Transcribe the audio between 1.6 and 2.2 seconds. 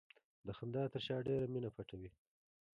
پټه وي.